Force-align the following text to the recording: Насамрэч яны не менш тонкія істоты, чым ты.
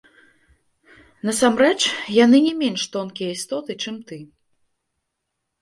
Насамрэч 1.29 1.77
яны 2.25 2.37
не 2.47 2.53
менш 2.63 2.81
тонкія 2.97 3.29
істоты, 3.37 3.71
чым 3.85 3.95
ты. 4.09 4.17